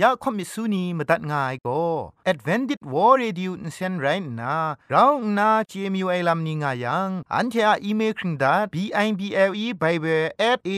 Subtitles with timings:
[0.00, 1.82] อยากคมิสูนีมาตัดง่ายก็
[2.30, 4.06] Advented War Radio นเซนไร
[4.40, 4.54] น่ะ
[4.90, 10.70] เราหน้า CMU ไอลัมนิงายัง อันเทออีเมลคิงดา b i b l e bible at a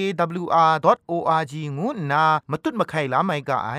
[0.43, 0.75] w r
[1.11, 3.71] o r g งูน่ะมาตุ้ดมาไข่ลาไม่กะไอ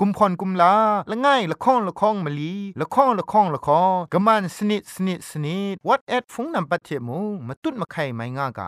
[0.00, 0.74] กุมพรกุมลา
[1.10, 8.66] ละง่ายละค้องละค้องมะลีละค้องละค้องละค้องกะมันสนิดสนิดสนิด what at ฟงนำปัจเจมูมาตุ้ดมาไข่ไม่ง่ากะ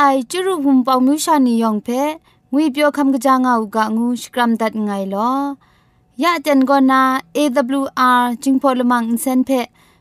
[0.00, 1.88] ไอจุรุภุมปองมิวชานียองเพ
[2.52, 5.30] งุยเปียวคำกะจางอูกะงูสกรัมดัดไงลอ
[6.22, 7.02] ยะเจนกอนา
[7.36, 9.50] AWR จิงพอลมังอินเซนเพ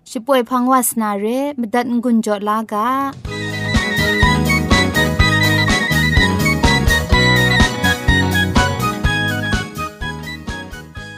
[0.09, 1.25] ช่วยพังวาสนาเร
[1.59, 2.87] มดัดงุนจอลากา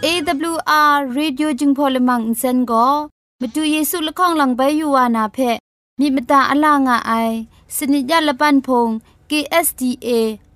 [0.01, 0.05] เอ
[0.53, 2.87] วอาร์เรดิโอจึงพอลมังอินเซนก็
[3.39, 5.37] มาดูเยซูละข้องหลังใบยูวานาเพ
[5.99, 7.13] มีมตาอลางอไอ
[7.75, 8.89] สนิยาละปันพง
[9.29, 10.09] KSDA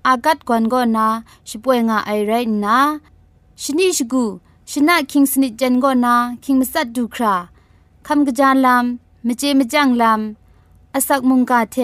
[0.07, 1.07] อากัดกวนกอนา
[1.49, 2.31] ช่วยงาไอไร
[2.65, 2.77] นะ
[3.61, 4.23] ชนิชกู
[4.71, 7.35] ชนะคิงสนิจันกอนาคิงมัสัดดูครา
[8.07, 11.77] คำกระจานลำมเจมจังลำอาศักมุงกาเท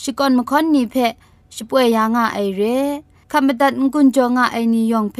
[0.00, 0.94] ชิกอนมคอนนีเพ
[1.54, 2.62] ช่วยยางาไอเร
[3.30, 5.18] คำบัดงกุนจงาไอนิยองเพ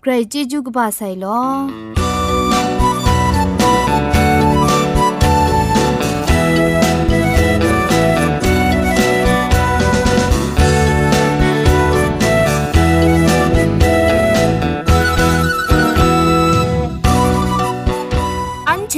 [0.00, 2.07] ใครจีจูกบาไซลอ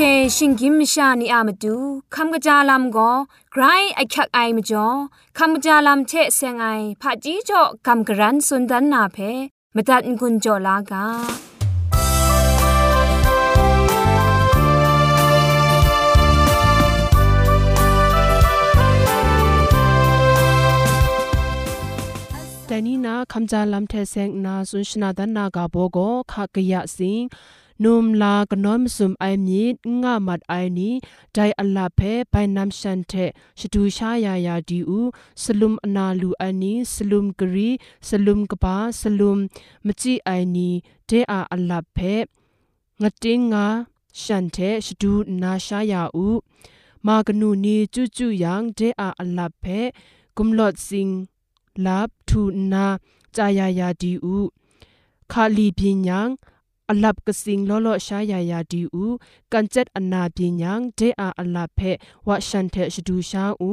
[0.09, 1.75] င်ရှင်ကင်းမရှာနီအာမတူ
[2.15, 3.17] ခမ်ကကြာလမ်ကို
[3.55, 4.97] ဂရိုင်းအချက်အိုင်မကျော်
[5.39, 9.31] ခမ်ကကြာလမ်ချဲဆန်ငိုင်ဖာကြီးကျော်ကမ်ကရန်စੁੰဒန်နာဖဲ
[9.77, 10.93] မတတ်ငွန်းကျော်လာက
[22.69, 27.21] တနီနာခမ်ကြာလမ်ထဲဆန်နာဆွန်ရှနာဒန်နာကဘောကိုခကရစင်
[27.80, 29.64] นะคำจาลำเทเซงนาสุนชนาดันนากาโบโกขากะยะสิงนุมลากนอมสุมไอมี
[30.02, 30.90] งามัดไอนี
[31.34, 33.14] ไดอัลลาเพไปนำชันเท
[33.60, 35.02] ชดูชายายาดีอู
[35.44, 37.70] สลุมอนาลูอันนีสลุมกรี
[38.10, 39.40] สลุมกบาสลุม
[39.86, 40.70] มจิไอนี
[41.08, 41.98] เดอาอัลลาเพ
[43.02, 43.68] งติงงา
[44.22, 46.30] ชันเทชดูนาชายาอู
[47.06, 49.66] มากนูนีจูจูยังเดอาอัลลาเพ
[50.38, 51.10] กุมลอดสิง
[51.86, 52.42] ลาบทู
[52.72, 52.86] นา
[53.36, 54.38] จายายาดีอู
[55.32, 56.30] คาลีพิญยัง
[56.91, 59.07] အလပ်ကစင်းလောလောရှာယာယာဒီဥ
[59.53, 61.91] ကန်ချက်အနာပညာဒေအာအလပ်ဖဲ
[62.27, 63.73] ဝါရှန်ထဲရှဒူရှာဥ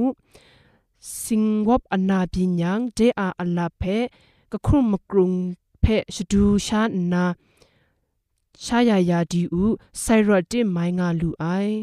[1.20, 3.98] စင်ဝပ်အနာပညာဒေအာအလပ်ဖဲ
[4.52, 5.32] ကခုမကရုံ
[5.84, 7.26] ဖဲရှဒူရှာနာ
[8.64, 9.66] ရှာယာယာဒီဥ
[10.04, 11.74] ဆိုင်ရတ်တင်မိုင်းငါလူအိုင်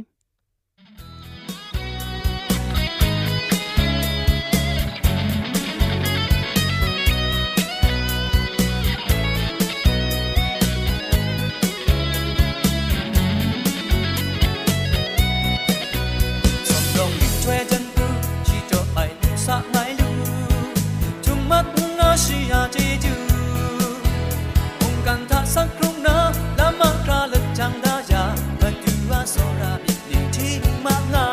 [30.84, 31.23] uma nova.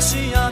[0.00, 0.50] 需要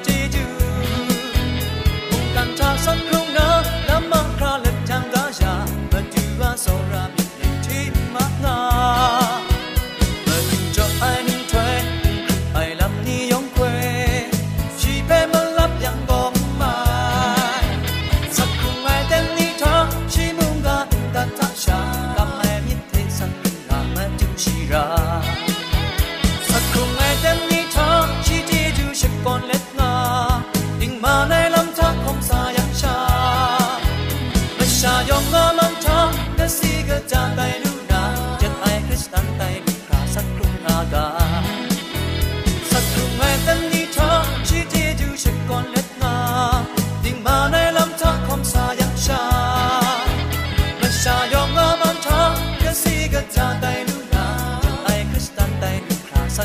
[56.36, 56.38] น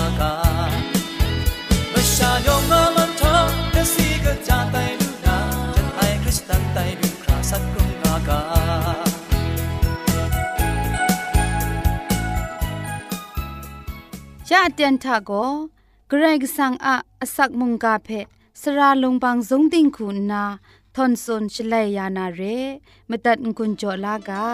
[0.00, 0.32] าคา
[1.92, 3.36] มาชาโยมามันทอ
[3.70, 5.38] แต่สีก็จะไตดูนา
[5.76, 8.40] จันไอคริสตันไตดูคราสักกรุงนาคา
[14.50, 15.30] ยะเตียนทาโก
[16.08, 18.08] เกรกสังอะอสักมุงกาเพ
[18.60, 20.44] สระลงบางสงติงคุณนา
[20.94, 22.40] ทอนซนชลัยยานาเร
[23.10, 24.46] มตัดกุญจลากา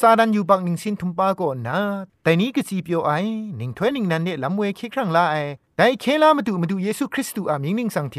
[0.00, 1.78] ซาดันอยู่บักนิงสินทุมปาโกนะ
[2.22, 3.12] แต่นี้ก็สีเปียวไอ
[3.60, 5.36] นิงถ้วยนิงนันเนี่ยลำเวคิครั้งละไอ
[5.80, 8.16] แต่เคลามาดูมาดูเยซูคริสต์อามิงนิงสังเท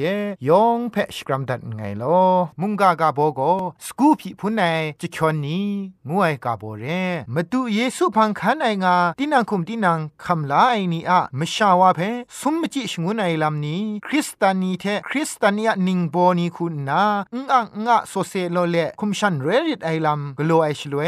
[0.49, 2.21] ยองเพชกรัมดัดไงลอ
[2.61, 3.41] มุงกากาโบโก
[3.85, 4.63] สกูพีพุนไอ
[5.01, 5.67] จิชอนนี้
[6.09, 6.85] งวยกาโบเร
[7.33, 11.99] มาดูเยซูพังคันไองาตินังคุมตินังคำลาไอนีอะมชาวาเพ
[12.39, 17.03] สุมมจิชงุนไอลำนี้ คริสตานีเทคริสตานีนิงโบนีคุณนา
[17.33, 21.01] อึงอังงะโซเซโลเลคุมชันเรริตไอลำกโลไอชลเว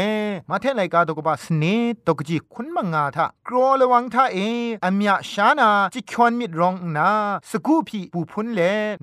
[0.48, 1.64] มาเทไลกาตกบาสเน
[2.06, 4.38] ตกจิคุณมังงาทะกรอระวังทะเอ
[4.84, 7.10] อเมียชานาจิชอนมิดรองนา
[7.50, 8.60] สกูพีปูพุนเล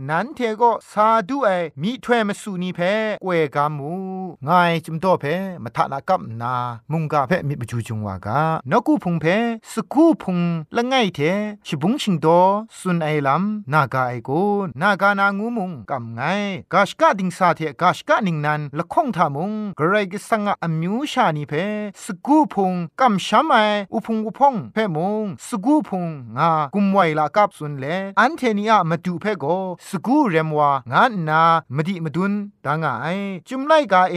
[0.10, 1.50] นันเทก็ซาดูไอ
[1.82, 2.80] มีถ้วยมสูนีเพ
[3.24, 3.92] กวยกามู
[4.48, 5.26] ง่ายจุมโตเพ
[5.64, 6.54] มาทะนากับนา
[6.92, 8.40] มุงกาเพมีบจูจุงวากา
[8.72, 9.26] นกูพุงเพ
[9.72, 10.40] สกูพุง
[10.76, 11.20] ละไงเท
[11.66, 12.28] ชิบุงชิงโต
[12.78, 14.30] สุนไอลัมนากาไอโก
[14.82, 16.22] นากานางูมุงกำไง
[16.74, 21.54] กาชกะดิงซาเทกาชกะนิงนันละคงทามุงกระไรกสังอะอมิวชานีเพ
[22.04, 23.56] สกูพุงกำชามไอ
[23.94, 27.86] อุพุงอุพงเพมุงสกูพุงงากุมไวลากับสุนเล
[28.20, 29.46] อันเทนีอะมาดูเพโก
[29.88, 31.42] สกูเรมวางานนา
[31.76, 32.34] มดิมดุน
[32.66, 33.08] ดางไอ
[33.48, 34.16] จุมไลกาเอ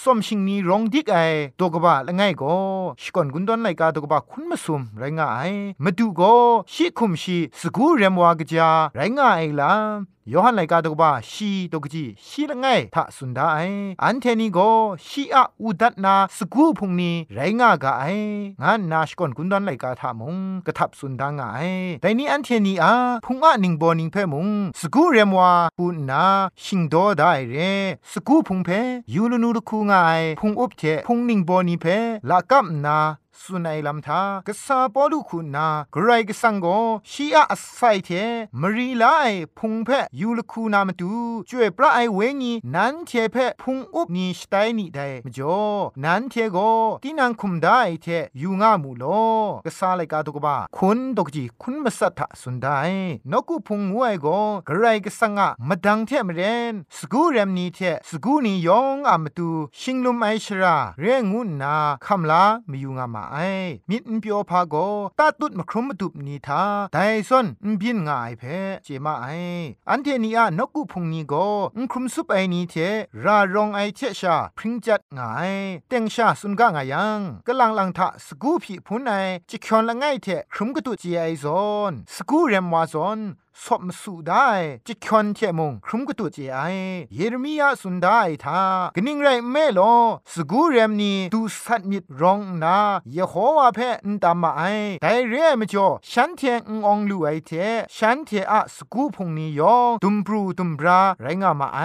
[0.00, 1.16] สมชิงนีรองดิกไอ
[1.58, 2.42] ตกบะละไงโก
[3.02, 5.40] สกอนกุนดอนไลกาตกบะคุณมาสุมไรงไอ
[5.84, 6.22] มาดูโก
[6.72, 9.72] ชิคุมชีสกูเรมวากจาไรงไอลา
[10.32, 13.58] ยอหันไลกาตกบะชีตกจีชีละไงทะสุนดาไอ
[14.02, 14.58] อันเทนีโก
[15.06, 18.04] ชีอะอุดัตนาสกูพุงนีไรงากาไอ
[18.62, 20.36] งานนาชกอนกุนดอนไลกาทามง
[20.66, 21.60] กะทับสุนดางไอ
[22.00, 22.92] แต่นี้อันเทนีอา
[23.24, 24.48] พุงอะนิงบอนิงเพมุง
[24.80, 26.24] สกูเรมวาปุนา
[26.64, 27.54] ชิงโดได้เร
[28.12, 28.68] สกูพุงเพ
[29.14, 31.86] ยูลนูรคูงายพุงอุบเทพุงนิงบอนีเพ
[32.30, 32.98] ลากัมนา
[33.42, 36.66] สุนัยลำทากษาปอลุคุณนากรายกสังโก
[37.10, 38.10] ชีอาอไซเท
[38.60, 39.26] มรีลาไอ
[39.58, 39.88] พุงเพ
[40.20, 41.12] ยูลคูนามาดู
[41.48, 45.58] ช่วยพระไอเวงีนันเทเพพุงอุบนีสไตนี่ได้มจ่อ
[46.04, 46.58] นันเทโก
[47.02, 48.06] ที่นังคุมได้เท
[48.42, 49.04] ยูงามูโล
[49.66, 52.78] กษาไลกาตุกบาคุณตกจีคุณมาสัทธสุนได้
[53.32, 54.26] นกุพุงงวยโก
[54.68, 56.40] กรายกสังอะมาดังเทมเร
[56.72, 57.78] นสกูเรมนีเท
[58.08, 59.48] สกูนียองอามาดู
[59.80, 61.74] ชิงลุมไอชรา เรงุนนา
[62.06, 63.38] คำลาไม่ยูงามาไอ
[63.90, 64.74] มิดเปียวพาโก
[65.18, 68.42] ตาตุดมครุมมตุบนีทาไดซอนนบินงายเพ
[68.84, 69.26] เจมาไอ
[69.90, 71.34] อันเทนีอะนกุพุงนีโก
[71.78, 72.74] นครุมซุปไอนีเท
[73.24, 75.52] รารองไอเทชาพริงจัดงาย
[75.88, 79.12] เต็งชาสุนกางายังกะลังลังทะสกูผีพุนไอ
[79.48, 83.20] จิคยอนละไงเทครุมกตุจีไอซอนสกูเรมวาซอน
[83.64, 84.48] สอบมสูได้
[84.86, 86.60] จิคอนเทมงครุมกตุเจไอ
[87.14, 88.62] เยเรมียาสุนได้ทา
[88.94, 89.80] กนิ่งไรเมโล
[90.32, 92.76] สกูเรมนีดูสัตมิดรองนา
[93.12, 94.62] เยโฮวาเพนตามมาไอ
[95.02, 97.50] ไดเรมจ่อฉันเทงองลูไอเท
[97.96, 101.80] ฉันเทอะสกูพงนียองดุมบรูดุมบราไรงามาไอ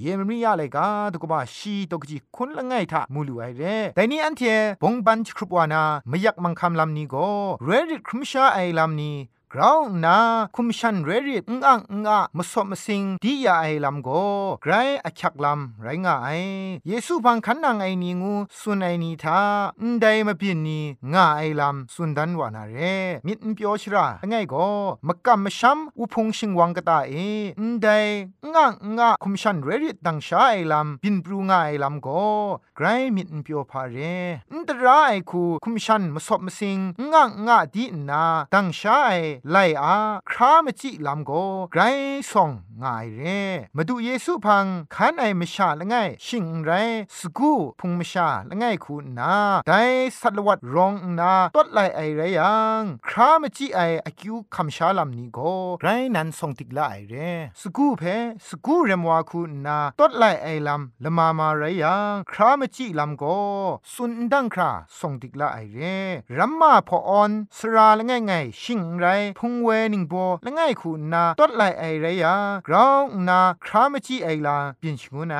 [0.00, 3.62] เยเรมียาเลกาตุกบาชีตกจิคุณละไงทามูลูไอเร
[3.94, 4.42] แต่นี้อันเท
[4.82, 7.28] บงบันครุปวานาไม่อยากมังคำลำนี้ก็
[7.64, 9.16] เรดิครุมชาไอลำนี้
[9.56, 10.18] กรานา
[10.56, 14.08] คุมชันเรริงอังงะมสมสิงดียาไอลำโก
[14.62, 14.72] ไกร
[15.04, 16.28] อคักลำไรงาไอ
[16.88, 19.40] เยซูพังคันนางไอนิงูสุนไอนีทา
[19.80, 20.80] อันใดมาพินนี
[21.12, 22.76] งาไอลำสุนดันวานาเร
[23.26, 24.54] มิดเปียวชราไงโก
[25.06, 27.12] มกำมชัมอุพงชิงวังกตาเอ
[27.58, 27.88] อันใด
[28.54, 28.66] งะ
[28.98, 32.08] งะคุมชันเรริดังชาไอลำบินปรูงาไอลำโก
[32.78, 33.96] ไกรมิดเปียวพาเร
[34.52, 36.78] อันตรายคูคุมชันมสบมสิง
[37.12, 39.10] งะงะดีนาดังชาไอ
[39.50, 39.96] ไลอา
[40.30, 41.30] ครามจิลำโก
[41.72, 41.82] ไกร
[42.30, 42.50] ส่อง
[42.82, 43.20] ง่ายเร
[43.76, 45.94] มาดูเยซูพังคันไอมชาละไง
[46.26, 46.70] ชิงไร
[47.18, 49.34] สกูพุงมชาละไงคุณนา
[49.66, 49.72] ได
[50.20, 55.38] สัตวัดรองนาตดไลไอไรยังครามจิไออคิวคำชาลำนี้โก
[55.80, 57.14] ไกรนันส่งติกละไอเร
[57.60, 58.02] สกูเพ
[58.46, 63.38] สกูเรมวาคุณนาตดไลไอลำละมามาไรยังครามจิลำก็
[63.94, 65.98] สุนดังคราส่งติกละไอเร่
[66.38, 68.32] รัมมาพอออนสราละไงไง
[68.62, 69.06] ชิงไร
[69.38, 70.14] พุงเวนิงโบ
[70.46, 72.34] ละไงคุณนาต้นไลไอเรยา
[72.66, 75.34] กราวนาครามจิไอลาเปลี่ยนชงูไน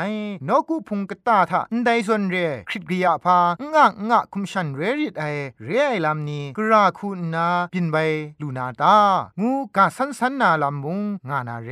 [0.48, 2.36] นกูพุงกตาทะนไดส่วนเร
[2.68, 3.38] คริตกิยาพา
[3.74, 5.24] งะงะคุมชันเรริดไอ
[5.62, 7.96] เรไอลำนี้กราคุณนาปินไป
[8.40, 8.96] ลูนาตา
[9.40, 11.70] งูกาสันสันนาลำมุงงานาเร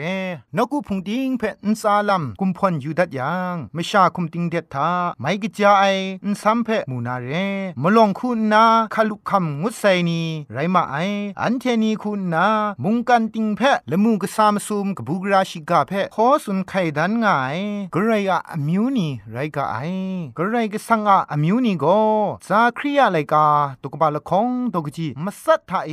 [0.56, 5.84] นกูพุงติงเพนซาลำกุมพอนยูดัดยังไม่ชาคุมติงเด็ดทาไม่กิจาไอ
[6.30, 7.28] นซัมเพมูนาเร
[7.82, 10.22] มลองคุณนาคาลุคำงุดไซนี
[10.52, 10.96] ไรมาไอ
[11.42, 12.46] อันเทนีคุณนา
[12.84, 13.60] มุงกันติงเพ
[13.90, 17.58] ละมูกสามซุมกบูกราชิกาเพขอสุนไขดันงาย
[17.94, 19.76] กระไรอะอมิวนีไรกาไอ
[20.36, 21.86] กระไรก็สังอะอมิวนีโก
[22.48, 23.46] ซาครียาไลกา
[23.82, 25.90] ตุกบาละคงตุกจีมัสัตทาเอ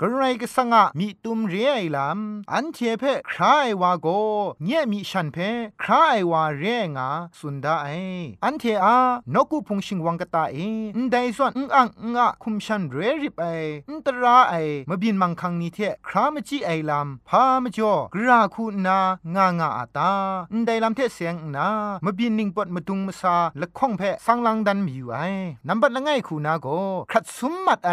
[0.00, 4.08] กระไรก็สังอะมีตุมเรียไอลำอันเทเพคราวาโก
[4.64, 5.36] เนี่ยมีฉันเพ
[5.82, 6.64] คราวาเร
[6.96, 7.88] งาสุนดาไอ
[8.44, 8.96] อันเทอา
[9.34, 10.56] นกุพุงชิงวังกตาเอ
[10.96, 13.46] นไดส่วนอังงะคุมชันเรริบไอ
[13.88, 14.54] อันตราไอ
[14.90, 18.98] มบินมังคังนี้เทครามจีไอลำพามจ่อกราคูนา
[19.36, 20.12] งางาอาตา
[20.52, 21.68] อันไดลำเทเสียงนา
[22.04, 25.18] มบินนิงปดมาตุงมาซาละข้องเพสังลังดันมีอยู่ไอ
[25.68, 26.66] นับบัดละไงคูนาโก
[27.10, 27.92] ครัดสมมัดไอ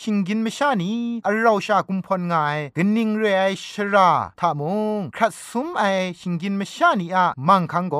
[0.00, 2.34] ชิงกินไม่ชานี้อเราชากุมพลไง
[2.76, 4.62] กนิงเรไอชราทาม
[4.98, 5.84] งครัดสมไอ
[6.20, 7.96] ชิงกินไม่ชานี้อะมังคังโก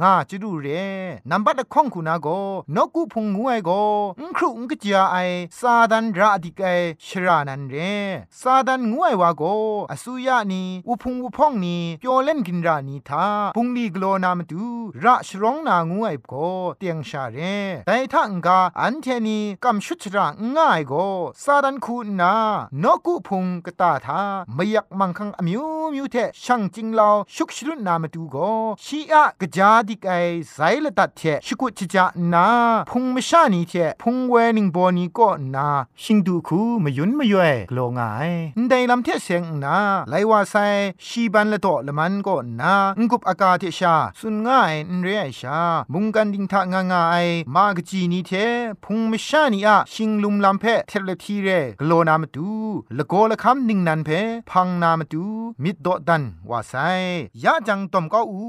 [0.00, 0.66] งาจิดูเร
[1.30, 2.28] นับบัดละข้องคูนาโก
[2.76, 3.70] นกุพงงวยโก
[4.20, 5.16] อุครุงกจาไอ
[5.58, 6.66] ซาดันราดิกไอ
[7.06, 7.76] ชรานันเร
[8.40, 9.42] ซาดันงวยวาโก
[9.92, 13.26] อสุยานีอุพงอุพองนีเปียวเล่นกินรานีทา
[13.56, 14.64] พุงลีกโลนามตู
[15.04, 16.34] ระชร้องนางวยโก
[16.78, 17.38] เตียงชาเร
[17.86, 20.26] แต่ถ้าองกาอันเทนีกำชุดระ
[20.56, 20.92] ง่ายโก
[21.44, 22.34] ซาดันคูนา
[22.82, 24.22] นกุพงกตาทา
[24.54, 25.62] ไม่อยากมังคังอมิว
[25.94, 28.36] มิวเทช่างจิงลาชุกชรุนนามตูโก
[28.84, 30.12] ชีอะกจาดิกไอ
[30.52, 32.46] ไซละตัดเทชกุจจานา
[32.90, 35.68] พุงมชานีเทพุงเวนิงบอนีก็นา
[36.02, 38.30] ชิงดูคูมยุนมย่วยกลงาย
[38.68, 39.76] ได้ลำเทเสียงนา
[40.10, 40.54] ไลว่าไซ
[41.06, 45.60] ชีบันละโตละมันก็นางกุบอากาเทชา สุนง่ายนเรียชา
[45.92, 48.32] มุงกันดิงทางางายมากจีนีเท
[48.84, 52.50] พุงมชานีอะชิงลุมลำเพเทเลทีเรกโลนามตู
[52.98, 54.10] ละโกละคำนิงนันเพ
[54.50, 55.24] พังนามตู
[55.62, 56.74] มิดโดดันว่าไซ
[57.44, 58.40] ยะจังตอมก็อู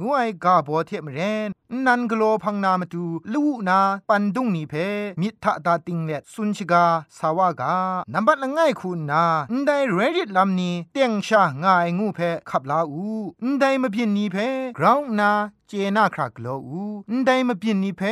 [0.00, 1.50] งวยกาโบเทมเรน
[1.86, 3.78] นันกโลพังนามตูลูนา
[4.08, 4.74] ปันดุงนีเพ
[5.20, 6.84] มิทะตาติงเล็สุนชิกา
[7.18, 7.74] สาวากา
[8.12, 13.06] นับบัดละง่ายคุณนาอันไดเรดิตลำนี้เตียงชาง่ายงูเพขับลาอู
[13.42, 14.36] อันไดมาพินนีเพ
[14.78, 15.30] กราวนา
[15.68, 18.02] เจนาครากโลอูอันไดมาพินนีเพ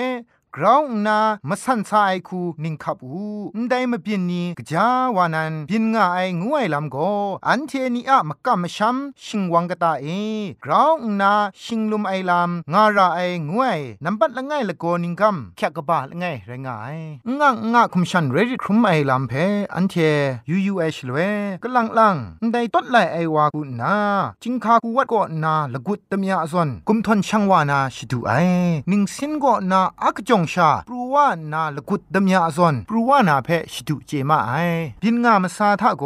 [0.56, 1.18] กราวนา
[1.48, 3.24] มาสันซาไอคูนิงคับอู
[3.70, 6.96] ไดมาบินนี้กจาวานันบินง่าไองวยลำโก
[7.48, 10.06] อันเทนีอะมกะมชัมชิงวังกตาเอ
[10.64, 11.32] กราวนา
[11.62, 13.20] ชิงลุมไอลำงาราไอ
[13.50, 16.96] งวยนับบัดละไงละโกนิงคัมแค่กบาละไงไรงาย
[17.40, 19.32] งะงะคุมชันเรดิครุมไอลำเพ
[19.74, 19.94] อันเท
[20.50, 21.18] ยูยูเอชลเว
[21.62, 22.16] กลังลัง
[22.52, 23.94] ไดตดไลไอวากุนา
[24.42, 28.32] จิงคากูวัดก็นาละกุดตมยาซอนกุมทนช่างวานาชิดูไอ
[28.90, 34.52] นิงสินก็นาอักจงชาปรูวานาลกุดดมยาซอนปรูวานาเพชิดุเจมาไอ
[35.02, 36.04] บินงามาซาทะโก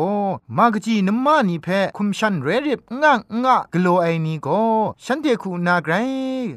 [0.56, 3.12] มากจีนมานีเพคุมชันเรริบงะ
[3.44, 4.48] งะกโลไอนีโก
[5.04, 5.94] ฉันเดคูนาไกร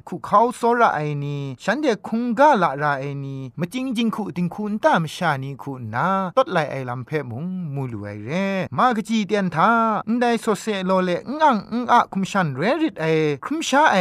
[0.07, 6.07] คูเขาโซระไอนีฉันเดคุงกาละราไอนีมาจิงจิงคูติงคุณตามชานีคูนา
[6.37, 8.29] ตดไลไอลำเพมุงมูลไอเร
[8.77, 9.69] มากจีเตียนทา
[10.07, 11.09] อไดโซเซโลเล
[11.39, 11.51] งะ
[11.89, 13.05] งะคุมชันเรริดไอ
[13.45, 13.97] คุมชาไอ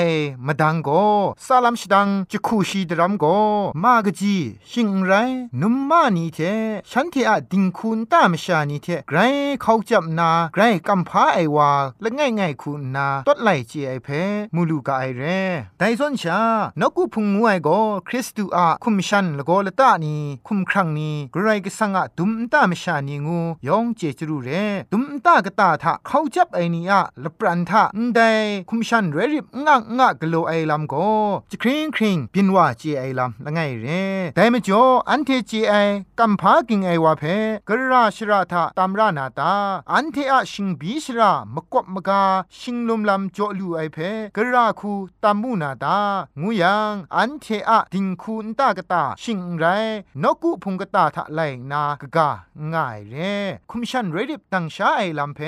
[0.46, 0.88] มาดังโก
[1.46, 3.24] ซาลัมชดังจะคูชีดรัมโก
[3.84, 4.36] มากจี
[4.70, 5.12] ชิงไร
[5.60, 6.38] นุมมานีเท
[6.90, 9.18] ฉันเทอะดิงคุณตามชานีเทไกร
[9.60, 14.08] เขาจับนาไกรกำพาไอวาและง่ายง่ายคุณนาตัดไหลเจไอเพ
[14.54, 15.22] มูลูกาไอเร
[15.78, 16.40] ไดซอนชา
[16.80, 17.68] นกุพุงงวยโก
[18.08, 24.48] คริสตูอะคุมชันละโกละตานีคุมครั้งนี้ไกรก็สังอะดุมตามชานีงูยองเจจรูเร
[24.92, 27.82] ดุมตากะตาทะเขาจับไอนีอะละปรันทะ
[28.14, 28.20] ได
[28.68, 30.94] คุมชันเรริบงักงักกโลไอลำโก
[31.50, 33.88] จะคริงคริงบินว่าเจไอลำละไงเร
[34.34, 35.74] แต่มจ่ออันเทจีไอ
[36.20, 37.22] กัมพากิงไอวาเพ
[37.68, 39.52] กระราชราทาตามรานาตา
[39.92, 42.22] อันเทอะชิงบีชรามกบมกา
[42.58, 43.98] ชิงลุมลำจ่อลูไอเพ
[44.36, 45.98] กระราคูตามมูนาตา
[46.40, 49.64] งูยังอันเทอะดิงคูนตากตาชิงไร
[50.22, 51.40] นกุพุงกตาทะไล
[51.72, 52.28] นากกา
[52.72, 53.14] ง่ายเร
[53.70, 55.40] คุมชันเรดิบตังชาไอลำเพ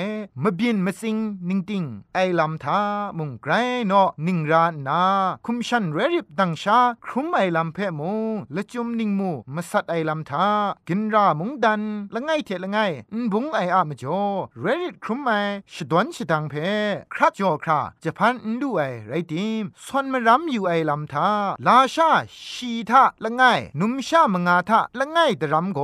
[0.43, 1.17] มบินมสิง
[1.49, 1.83] นิงติง
[2.15, 2.79] ไอลำทา
[3.17, 3.53] มุงไกร
[3.87, 5.01] เนาะนิงรานา
[5.45, 10.47] คุมชันเรดิบตังชาครุมไอลำเพมงละจุมนิงมูมาสัดไอลำทา
[10.87, 11.81] กินรามงดัน
[12.13, 12.77] ละไงเทละไง
[13.13, 14.21] อุบุงไออะมจ่อ
[14.61, 15.31] เรดิตครุมไอ
[15.73, 16.53] ชดวนชดังเพ
[17.13, 21.29] คราจ่อคราจะพันดูไอไรติมซอนมารัมอยู่ไอลำทา
[21.67, 22.09] ลาชา
[22.51, 23.43] ชีทาละไง
[23.79, 25.79] นุมชามงาทาละไงตรัมโก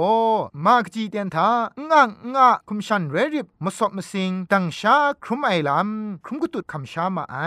[0.65, 1.49] มากจีเตียนทา
[1.91, 7.37] งางงะคุมชันเรดิบมาสอบมาสิงดังชาครุมไอลำครุมกุตุดคำชามาไอ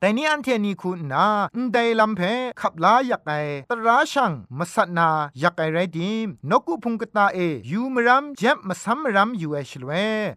[0.00, 1.26] แต่นี้อันเทนีคุณนา
[1.72, 2.20] ไดลำเพ
[2.60, 3.32] ขับลาอยากไอ
[3.70, 5.08] ตราช่างมาสัตนา
[5.40, 7.38] อยากไอไรดิมนกุพุงกตาเอ
[7.70, 9.90] ยูมรัมเจ็บมาซัมรัมอยู่ไอชลเว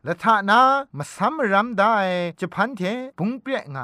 [0.07, 0.61] ละทานา
[0.97, 1.95] มาซัมรัมได้
[2.39, 2.81] จะพันเท
[3.17, 3.79] ปุงเปรียงไง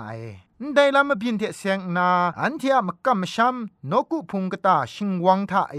[0.75, 2.09] ได้ลำมาพินเทเสียงนา
[2.41, 3.55] อันเทียมกัมชัม
[3.91, 5.77] นกุพุงกตาชิงวังทาเอ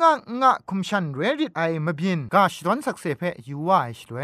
[0.00, 4.18] งะงะคุมชันเรดิตไอมาบินกาชดอนสักเซเพยูว่าชดเว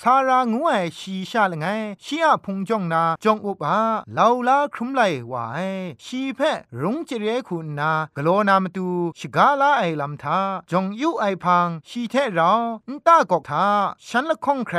[0.00, 1.66] สารางูไอชีชาละไง
[2.04, 3.76] ชียพุงจงนาจงอุบา
[4.14, 5.58] เลาลาครุมไลวาไอ
[6.04, 6.40] ชีเพ
[6.82, 10.38] รุงจิเรคุณนากโลนามตูชกาลาไอลำทา
[10.70, 12.52] จงยูไอพังชีเทเรา
[12.88, 13.66] นตากอกทา
[14.06, 14.78] ฉันละคงใคร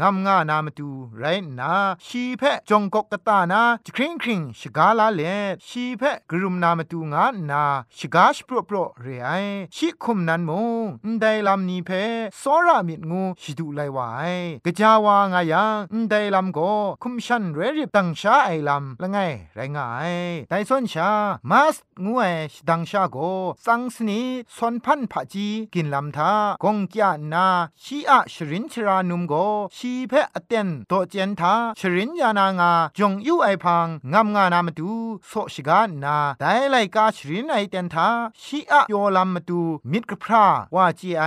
[0.00, 1.24] งามงานามตูไร
[1.58, 1.72] นา
[2.06, 5.22] ชีเพจงกกกตานาจครงคริงชกาลาเล
[5.66, 7.64] ชีเพกรุมนามตูงานา
[7.98, 9.30] ชกาชโปรโปรเรไอ
[9.76, 10.50] ชิคุมนันม
[10.84, 10.86] ง
[11.20, 11.90] ไดลำนีเพ
[12.42, 14.34] สอรามิดงูชิดูไลวาย
[14.64, 16.58] กะจาวางายังไดลำโก
[17.02, 19.18] คุมชันเรริบตังชาไอลำละไง
[19.54, 20.12] ไรงาย
[20.48, 21.10] ไดซอนชา
[21.50, 23.16] มาสงูไอชดังชาโก
[23.66, 24.20] สังสนี
[24.56, 26.32] ซอนพันผาจีกินลำทา
[26.64, 27.46] กงกยานา
[27.82, 29.34] ชีอะชรินชรานุมโก
[29.76, 34.90] ชีเพอเตนโตเจนทาชรินยานางาจงยูไอพังงามงานามาดู
[35.28, 38.08] โซชิกานาไดไลกาชรินไอเตนทา
[38.42, 39.60] ชีอะโยลัมมาดู
[39.90, 41.24] มิดกพราวาจีไอ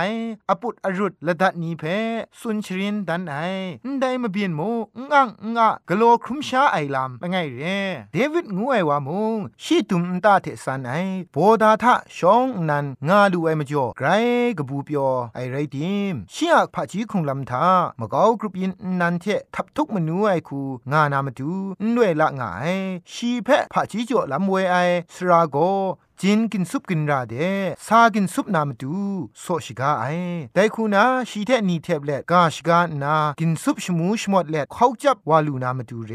[0.50, 1.82] อปุดอรุดละดัดนีเพ
[2.38, 3.36] สุนชรินดันไอ
[4.00, 4.60] ได้มาเบียนโม
[5.10, 7.64] งังงะกโลครุมชาไอลัมไงเร
[8.12, 10.92] เดวิดงูไอวามุงชีตุมตาเทสันไอ
[11.32, 14.08] โบดาทะชองนันงาดูไอมจ่อไกร
[14.58, 17.66] กบูเปียวไอไรดิมชียผาจีคงลำทา
[18.00, 20.60] มะกาวกรุปยินนันเททับทุกมนูไอคู
[20.92, 21.50] งานามาดู
[21.96, 22.68] ด้วยละงาย
[23.12, 24.76] ชีแพะผาจีจ่อลำเวไอ
[25.14, 25.56] สราโก
[26.24, 27.34] จินกินซุปกินราเด
[27.86, 28.94] ซากินซุปนามตู
[29.40, 30.04] โซชิกาไอ
[30.54, 36.12] แต่คูนาชีเทนีเทบเล็กาชกานากินซุปชมูชมดเล็เขาจับวาลูนามตูเร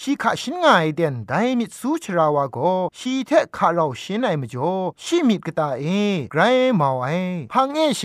[0.00, 2.58] ชีขะชินงายเดนไดมิดซูชราวาโก
[2.98, 5.84] ชีเทคาเราชินไอมจ่อชีมิดกตาเอ
[6.32, 6.40] ไกร
[6.80, 7.06] มาไอ
[7.52, 8.02] พังเอเช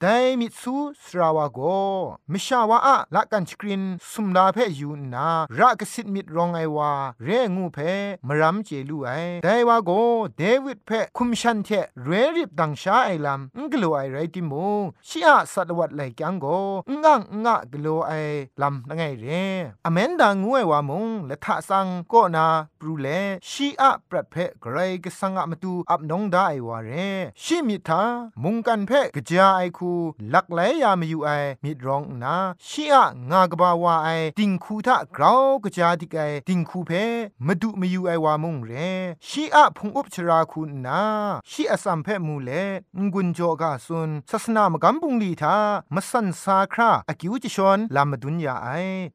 [0.00, 0.06] ได
[0.40, 1.58] มิดซูสราวาโก
[2.32, 6.90] มิชาวาอะละกันสกรีนสุมลาเพยูนารักสิทมิดรองไอวา
[7.24, 7.78] เรงูเพ
[8.26, 9.10] มรัมเจลูไอ
[9.44, 9.90] ไดวาโก
[10.38, 11.68] เดวิดเพคุมชันเท
[12.04, 14.66] เรริบดังชาไอลัมงกลัวไอไรติมู
[15.08, 16.46] ชีอาสัตวัดไลกังโก
[17.04, 18.12] งังงะกลัวไอ
[18.60, 19.26] ลัมละไงเร
[19.84, 22.46] อเมนดางงวยวามุงและทะสังก็นา
[22.80, 23.08] ปรูเล
[23.50, 26.90] ชีอาปรัดเพไกรกสังอะมตูอับนงได้วาเร
[27.42, 28.02] ชิมิทา
[28.42, 29.92] มุงกันเพกจาไอคู
[30.32, 31.30] ลักไหลยามอยู่ไอ
[31.64, 32.34] มิดรองนา
[32.68, 36.16] ชีอางากบาวาไอติงคูทะกราวกจาติไก
[36.48, 36.90] ติงคูเพ
[37.46, 38.72] มดุมอยู่ไอวามุงเร
[39.28, 41.00] ชีอาพงอุปชราคูนา
[41.50, 42.50] ชีอสัมเพมูเล
[43.12, 45.56] งุนโจกาซุนศาสนามกัมปุงลีทา
[45.94, 48.68] มสันสาคราอกิวจิชอนลามดุนยาไอ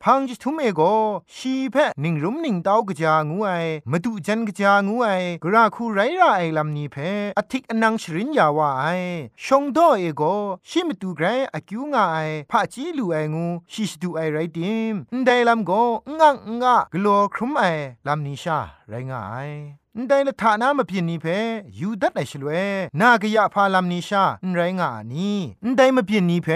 [0.03, 0.81] พังจิทุเมโก
[1.35, 3.49] ชีเพนิงรุมนิงตาวกจางูไอ
[3.91, 5.07] มดุจันกจางูไอ
[5.43, 6.95] กราคูไรไรไอลำนี้เพ
[7.37, 8.85] อธิกอนังชรินยาวาไอ
[9.43, 10.23] ชงโดเอโก
[10.69, 12.17] ชิมตูไกรอกิวงาไอ
[12.51, 15.71] พะจีลูไองูชิสตูไอไรดิมไดลำโก
[16.19, 17.63] งังงะกลัวครุมไอ
[18.07, 19.35] ลำนี้ชาไรงาไอ
[20.09, 21.25] ได้ละฐานะมาพินนี้เพ
[21.79, 22.49] ยูดัดไอชลเว
[22.99, 25.31] นากะยะพาลามนิชาไรงานี
[25.77, 26.47] ได้มาพินนี้เพ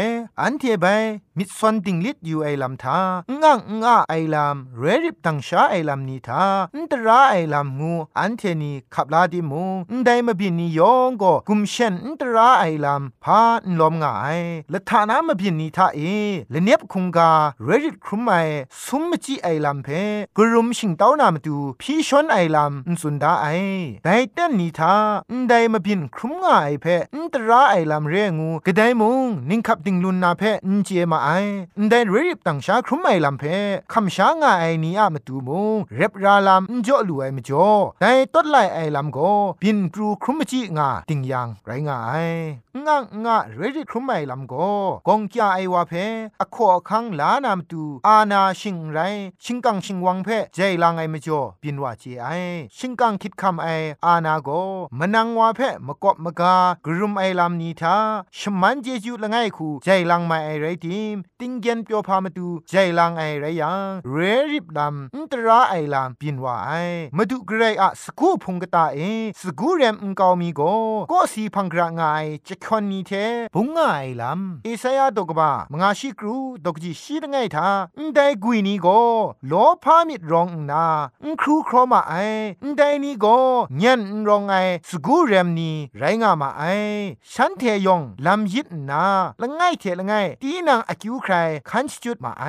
[0.41, 0.86] อันเทไป
[1.38, 2.99] มิดซอนติงลิดอยู่ไอลำทา
[3.41, 6.43] งังงะไอลำเรริบตังชาไอลำนีทา
[6.75, 9.63] อันตราไอลำงูอันเทนีขับลาดิมู
[10.06, 14.39] ได้มาพินนียองก็กุมเชนอันตราไอลำพาอันลมงาย
[14.73, 15.99] ละฐานะมาพินนีทาเอ
[16.54, 17.32] ละเนียบคุงกา
[17.63, 18.34] เรริบครุมไอ
[18.86, 19.88] ซุมมจีไอลำเพ
[20.38, 23.48] กรุมชิงเต้านามาดูพี่ชนไอลำสุนดาไอ
[24.04, 24.96] แต่เต้นนีทา
[25.50, 31.30] ได้มาพินครุมง่ายเพอันตราไอลำเรียงูกระไดมุงนิ่งขับดิ่งลุนนาเพอันเจมาไอ
[31.89, 33.44] ได้รีบตังชาครุมไอลำเพ
[33.94, 37.68] คำช้างไอนี้อะมาตูมุงเร็บราลำจ่อลู่ไอมจ่อ
[38.02, 42.30] แต่ต้นไลไอลำก็พินปรูครุมจีงาติงยังไรงาย
[42.88, 44.72] งะงะเรดิครุมไอลำก็
[45.08, 45.94] กงจาไอวาเพ
[46.42, 49.00] อขอคังลานามตูอานาชิงไร
[49.44, 52.28] ชิงกังชิงวังเพใจลังไอมจ่อปินว่าเจไอ
[52.78, 53.68] ชิงกังคิดคำไอ
[54.06, 54.50] อานาโก
[55.00, 57.98] มนังวาเพมกบมกากรุมไอลำนีทา
[58.38, 64.18] ชมันเจจูละไงคูใจลังไม่ไอไรทีมติงเกนเปียวพามาดูใจลังไอไรยังเร
[64.52, 66.72] ริบลำอินตราไอลำปินว่าไอ
[67.18, 69.00] มาดูเกรอะสกูพงกตาเอ
[69.42, 70.62] สกูเรมอุงกามีโก
[71.12, 72.02] ก็สีพังกระไง
[72.48, 73.12] จะคอนนีเท
[73.56, 78.88] บุงงไอลำเอสยาดกบามงาชิกรูดกจิชีละไงทาอินได้กุยนีโก
[79.48, 79.54] โล
[79.84, 80.86] พามิดรองนา
[81.24, 82.14] อินครูครมาไอ
[82.64, 83.26] อินได้นีโก
[83.82, 84.56] ญันรองไอ
[84.90, 86.64] สกูเรมนีไรงามาไอ
[87.34, 89.04] ฉันเทยองลำยิดนา
[89.42, 91.34] ละไงเทละไงตีนางอคิวใคร
[91.70, 92.46] คันจุดมาไอ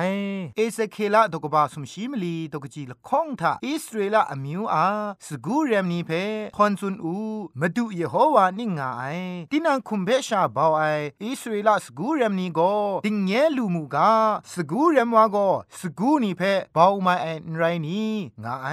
[0.55, 4.85] เอเซเคลาดกบาสมชีมลีดกจิละข้องทาอิสราเอลอมิวอา
[5.25, 6.11] สกูเรมนีเพ
[6.57, 7.15] คอนซุนอู
[7.59, 9.03] มาดูเยโฮวานิงาไอ
[9.51, 10.83] ตีนางคุมเบชาบาวไอ
[11.23, 12.59] อิสราเอลสกูเรมนีโก
[13.05, 14.11] ติงเยลูมูกา
[14.53, 15.37] สกูเรมวาโก
[15.79, 16.41] สกูนีเพ
[16.75, 18.05] บาวมาไอนไรนี
[18.43, 18.67] งาไอ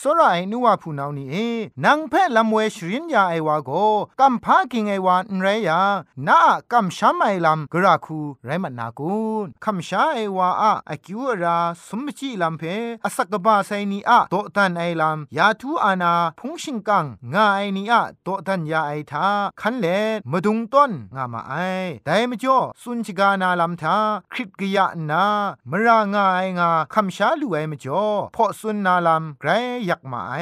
[0.00, 1.34] สรายนัวพูนาวนีเอ
[1.84, 3.70] นางเพลำเวชรินยาไอวาโก
[4.20, 5.80] กัมพากิงไอวานไรยา
[6.26, 6.38] นา
[6.72, 12.62] กัมชัมไอลำกราคูไรมันนากุนคัมชาไอวาอะอคิวราสมจิลำเพ
[13.04, 19.26] อสักกบาไซนีอะโตตันไอลำยาทูอานาพุงชิงกังงาไอนีอะโตตันยาไอทา
[19.60, 19.86] คันเล
[20.30, 21.54] มดุงต้นงามาไอ
[22.06, 23.96] ไดมจ่อสุนจิกานาลำทา
[24.32, 25.24] คริตกยะนา
[25.70, 28.04] มรางาไองาคัมชาลูไอมจ่อ
[28.34, 29.50] พอสุนนาลำไกร
[29.90, 30.34] ยักมาไอ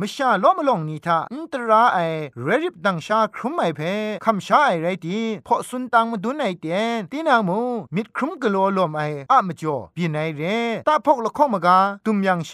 [0.00, 1.98] มชาล้อมลงนีทาอินตราไอ
[2.42, 3.80] เรริบดังชาครุมไอเพ
[4.24, 7.58] คัมชาไอไรตีพอสุนตังมาดุนไอเตียนตีนางมู
[7.94, 10.42] มิดครุมกลัวลมไออะมจ่อปีนไอเร
[10.88, 12.50] ตาพกละข้องมกาตุมยังเช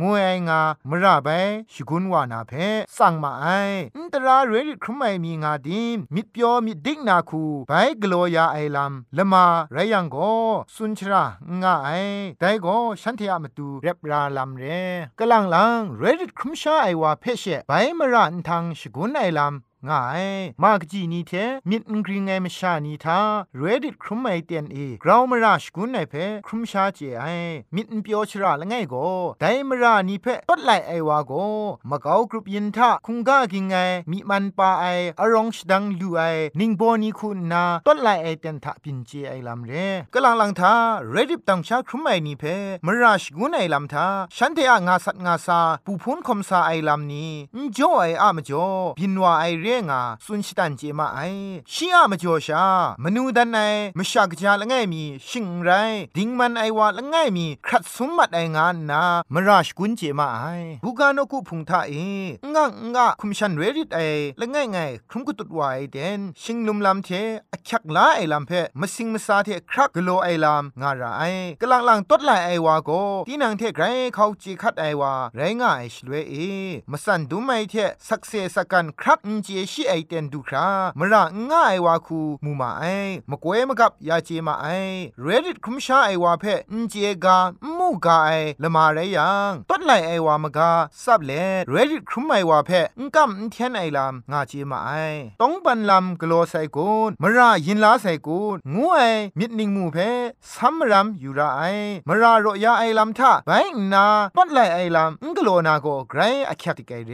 [0.00, 1.28] งวยไองามระไป
[1.72, 2.52] ชกุนวานาเพ
[2.96, 3.46] สั่งมาไอ
[3.96, 10.32] อินตราเรริครุมไอมีงาดิมมิดเปียวมิดดิกนาคูไปกลัวยาไอลำละมาไรยังก็
[10.74, 11.24] สุนชรา
[11.62, 11.90] งาไอ
[12.40, 14.64] แต่ก็ฉันเทียมาดูเรบราลำเร
[15.18, 20.24] กลังลังเรดิครุมชาไอวาเพชเชไปมรันทางชกุนไอลำ ง่าย
[20.62, 21.32] มากจีนีเท
[21.70, 23.20] มิดงกริงไงมชานีทา
[23.58, 26.14] เรดิตครุมไอเตียนเอกราวมราชกุนไอเพ
[26.46, 27.24] ครุมชาเจไอ
[27.74, 28.94] มิดเปียวชราละไงโก
[29.40, 31.32] ไดมรานีเพตัดไลไอวาโก
[31.90, 33.74] มะกากรุปยินทาคุงกากิงไง
[34.10, 34.84] มีมันปาไอ
[35.20, 36.20] อรองชดังลูไอ
[36.60, 39.72] นิงโบนีคุณนาตัดไลไอเตียนทาปินเจไอลำเร
[40.14, 40.74] กลังลังทา
[41.10, 42.44] เรดิตตังชาครุมไอนีเพ
[42.86, 47.30] มราชกุนไอลำทาฉันเทอะงาสัตงาซาปูพุนคมซาไอลำนี้
[47.76, 48.66] จ่อไออะมจ่อ
[48.98, 51.20] บินวาไอเรงาสุนชิตันเจมาไอ
[51.72, 52.64] ชิอะมจ่อชา
[53.02, 53.58] มนูดันไอ
[53.98, 55.70] มชากจาละไงมี ชิงไร
[56.16, 59.02] ดิงมันไอวาละไงมี ครัดสมมัดไองานนา
[59.34, 60.44] มราชกุนเจมาไอ
[60.84, 61.94] บุกานกุพุงทาเอ
[62.54, 64.00] งะงะคุมชันเรดิตไอ
[64.40, 64.78] ละไงไง
[65.10, 67.10] ครุมกุตุดวายเดนชิงลุมลำเท
[67.52, 71.22] อคักลาไอลำเพมสิงมซาเทครักกโลไอลำงาราไอ
[71.60, 72.90] กลังลังตดไลไอวาโก
[73.28, 73.84] ตีนังเทไกร
[74.14, 76.34] เขาจีคัดไอวาไรงาไอชลเวเอ
[76.90, 77.74] มสันดูไม่เท
[78.08, 82.84] สักเซสักกันครับอินเจชีไอเตนดูครามระง่าไอวาคูมูมาไอ
[83.30, 84.66] มกวยมกับยาเจมาไอ
[85.22, 87.38] เรดิตคุมชาไอวาเพอินเจกา
[87.78, 88.30] มูกาไอ
[88.62, 90.70] ละมาไรยังตดไลไอวามกา
[91.02, 91.32] ซับเล
[91.70, 94.90] เรดิตคุมไอวาเพอินกัมอินเทนไอลามงาเจมาไอ
[95.40, 99.00] ต้องปันลำกโลไซกูนมระยินลาไซกูนงูไอ
[99.38, 99.96] มิดนิงมูเพ
[100.54, 101.62] ซัมรัมยูราไอ
[102.08, 103.50] มระรอยาไอลำทาไป
[103.92, 107.12] นาตดไลไอลำอินกโลนาโกไกรอคัติกไอเร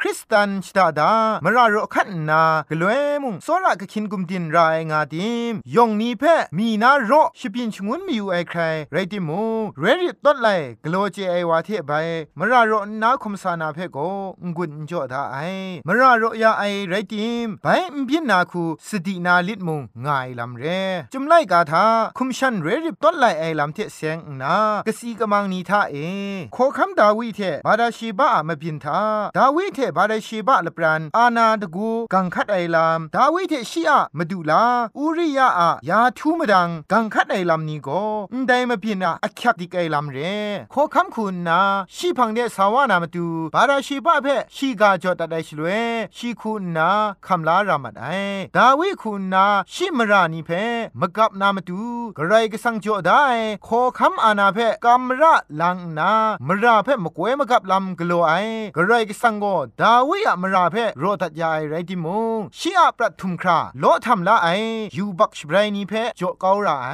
[0.00, 1.12] คริสตันชตาดา
[1.44, 6.24] มระรอคันนากลวยมุงโซระกะคินกุมดินรายงาดิมยองนีเพ
[6.58, 8.60] มีนาโรชิปินชงุนมีอยู่ไอใคร
[8.92, 9.42] ไรดิมู
[9.80, 10.48] เรดิตอดไล
[10.84, 11.92] กโลเจไอวาเทไป
[12.38, 13.98] มราโรนาคมสานาเพโก
[14.56, 15.36] งุนจ่อดาไอ
[15.86, 20.64] มราโรยาไอไรดิมไปอิมบินนาคูสตินาลิดมุงง่ายลำเร
[21.12, 21.84] จุมไลกาทา
[22.18, 25.96] คุมชันเรดิตอดไลไอลำเทเซงนากสีกมังนีทาเอ
[26.56, 29.00] ขอคำดาวิเทบาดาชีบะมะบินทา
[29.36, 34.64] ดาวิเทบาดาชีบะละปรานอานาตะกูกังคัดไอลามดาวิเทชิอะมาดูลา
[34.98, 38.02] อูริยาอะยาทูมดังกังคัดไอลามนี้ก็
[38.32, 40.18] อันใดมาพินะอักยักดิกไอลามเร
[40.72, 41.60] ขอคำคุณนะ
[41.96, 44.26] ชีพังเดสาวานามาดูบาราชีบะเพ
[44.56, 45.66] ชีกาจอตัดได้ชลเว
[46.16, 46.90] ชีคุณนะ
[47.26, 48.06] คำลารามัดไอ
[48.56, 50.50] ดาวิคุณนะชิมรานีเพ
[51.00, 51.82] มกับนามาดู
[52.16, 53.24] กระไรก็สังจอได้
[53.66, 56.12] ขอคำอานาเพกัมระลังนา
[56.46, 58.32] มราเพมกวยมกับลำกลัวไอ
[58.76, 59.44] กระไรก็สังโก
[59.80, 64.48] ดาวิอะมราเพโรตัดยาไรติมงชีอะปรัทุมคราโลทำละไอ
[64.96, 66.90] ยูบักชบรนีเพจ่อเการาไอ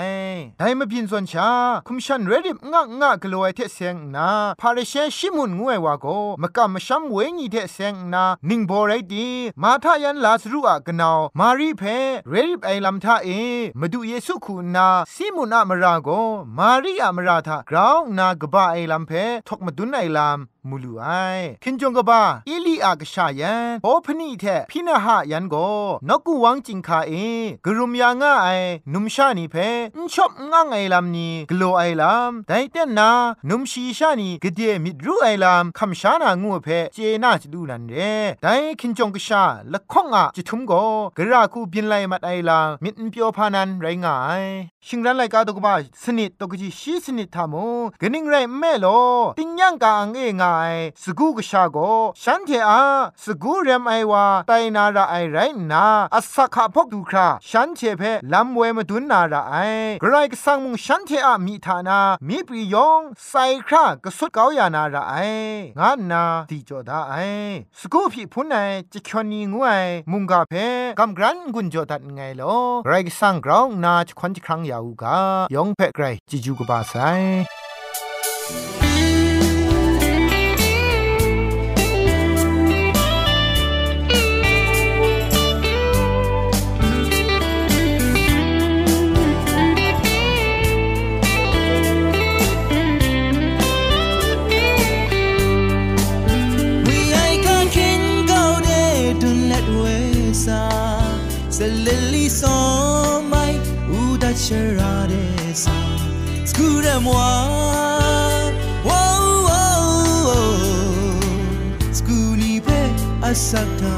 [0.58, 1.50] ได้มาพินส่วนชา
[1.86, 4.28] คุมชันเรดิบงะงะกลัวเทเซงนา
[4.60, 6.06] พาเรเชชิมุนงวยว่าโก
[6.42, 9.28] มกะมชัมเวงีเทเซงนานิงโบไรดี
[9.62, 11.82] มาทายันลาสรุอะกนาวมารีเพ
[12.30, 13.28] เรดิบไอลัมทาเอ
[13.80, 16.08] มาดูเยซูคูนาซิมุนอะมราโก
[16.58, 19.12] มารีอะมราทากราว นากบะไอลัมเพ
[19.48, 21.06] ทกมาดุนไอลัม มูลูไอ
[21.62, 25.56] คินจงกบ้าอิลีอากชายันโอพนีแทพินาหายันโก
[26.08, 27.12] นกูวังจิงคาเอ
[27.64, 28.48] กรุมยางาไอ
[28.92, 29.56] นุมชานีเพ
[29.96, 33.10] นชอบง่างไอลำนี้กลัวไอลำแต่เต้นนา
[33.48, 37.94] นุมชีชานีกเดียมิดรู้ไอลำคำชานางูเพเจน่าจะดูนันเร
[38.42, 40.72] แต่คินจงกชาละข้องอะจะทุมโก
[41.16, 44.44] กระราคูบินไลมัดไอลามิดเปียวพานันไรงาย
[44.86, 47.66] ชิงรันไลกาตกบ้าสนิดตกจีชีสนิดทามู
[48.00, 48.86] กนิงไรแม่โล
[49.38, 50.53] ติงยังกาอังเองา
[51.02, 51.78] สกูกชาโก
[52.22, 52.80] ฉันเทอา
[53.24, 55.38] สกูเรมไอวาไตนาราไอไร
[55.72, 59.54] นาอสสักพกดูคราฉันเทเพลำเวมาดุนนาราไอ
[60.02, 63.34] กระไรก็สังมุงฉันเทอามีฐานามีปริยองไซ
[63.66, 65.14] ครากสุดเกาอยานาราไอ
[65.78, 67.14] งานนาตีจอดาไอ
[67.78, 68.56] สกูพี่พุนไอ
[68.92, 70.54] จะชวนีงวยมุงกาเพ
[70.98, 72.42] กำกรันกุนจอดัดไงล
[72.86, 75.18] ไรก็สังกราวนาจะควันจะครั้งยาวกา
[75.54, 76.94] ยองเพะไกรจิจูกบาไซ
[107.04, 108.52] moi.
[108.84, 109.76] Oh, oh,
[110.38, 110.56] oh.
[111.92, 112.80] Skunibe
[113.22, 113.96] asata.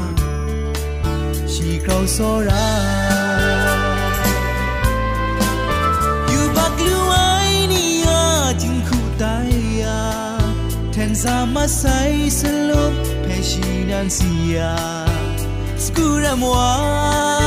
[1.47, 3.07] Shikau sora.
[11.17, 12.93] sama say salo,
[13.25, 14.77] Peshi ng siya
[15.73, 17.46] Skura mo ah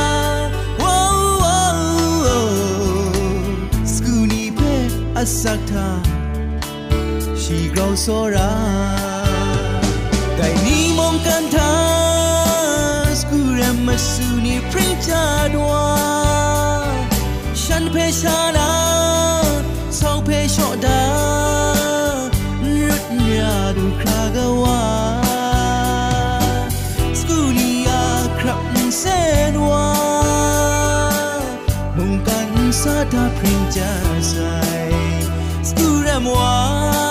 [5.21, 5.89] อสักทา
[7.41, 8.53] ชีกราวโซรา
[10.35, 11.73] แต่นี่มองกันทา
[13.19, 15.87] สกูรมาสูนีพริ้งจาดวา
[17.63, 18.71] ฉันเพชานา
[19.99, 21.03] สองเพชอดา
[22.63, 23.03] รุด
[23.35, 24.83] ยาดูครากวา
[27.17, 28.03] สกูลียา
[28.39, 28.61] ครับ
[28.99, 29.03] เซ
[29.51, 29.89] นวา
[31.95, 32.49] มุงกัน
[32.81, 33.91] สาดาพริงจา
[34.29, 35.10] ใสส
[36.25, 37.10] กู